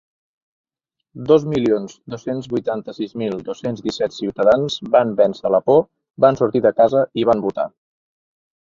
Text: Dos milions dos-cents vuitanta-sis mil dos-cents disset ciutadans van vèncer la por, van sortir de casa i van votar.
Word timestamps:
Dos 1.31 1.43
milions 1.51 1.93
dos-cents 2.13 2.49
vuitanta-sis 2.55 3.13
mil 3.23 3.37
dos-cents 3.51 3.85
disset 3.89 4.17
ciutadans 4.19 4.79
van 4.97 5.15
vèncer 5.23 5.53
la 5.59 5.63
por, 5.71 5.87
van 6.29 6.43
sortir 6.45 6.65
de 6.71 6.75
casa 6.83 7.09
i 7.25 7.31
van 7.33 7.49
votar. 7.51 7.71